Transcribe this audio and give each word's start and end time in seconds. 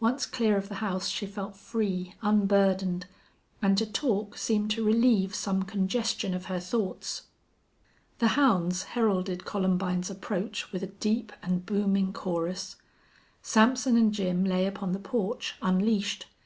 Once 0.00 0.26
clear 0.26 0.58
of 0.58 0.68
the 0.68 0.74
house 0.84 1.08
she 1.08 1.24
felt 1.24 1.56
free, 1.56 2.14
unburdened, 2.20 3.06
and 3.62 3.78
to 3.78 3.86
talk 3.86 4.36
seemed 4.36 4.70
to 4.70 4.84
relieve 4.84 5.34
some 5.34 5.62
congestion 5.62 6.34
of 6.34 6.44
her 6.44 6.60
thoughts. 6.60 7.22
The 8.18 8.28
hounds 8.36 8.82
heralded 8.82 9.46
Columbine's 9.46 10.10
approach 10.10 10.72
with 10.72 10.82
a 10.82 10.88
deep 10.88 11.32
and 11.42 11.64
booming 11.64 12.12
chorus. 12.12 12.76
Sampson 13.40 13.96
and 13.96 14.12
Jim 14.12 14.44
lay 14.44 14.66
upon 14.66 14.92
the 14.92 14.98
porch, 14.98 15.54
unleashed. 15.62 16.26